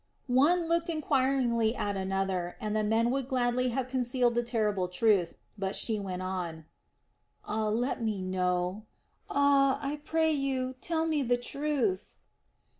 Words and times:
One 0.25 0.67
looked 0.67 0.89
enquiringly 0.89 1.75
at 1.75 1.95
another, 1.95 2.57
and 2.59 2.75
the 2.75 2.83
men 2.83 3.11
would 3.11 3.27
gladly 3.27 3.69
have 3.69 3.87
concealed 3.87 4.33
the 4.33 4.41
terrible 4.41 4.87
truth; 4.87 5.35
but 5.59 5.75
she 5.75 5.99
went 5.99 6.23
on: 6.23 6.65
"Oh, 7.47 7.69
let 7.69 8.01
me 8.01 8.23
know. 8.23 8.87
Ah, 9.29 9.77
I 9.79 9.97
pray 9.97 10.31
you, 10.31 10.73
tell 10.81 11.05
me 11.05 11.21
the 11.21 11.37
truth!" 11.37 12.17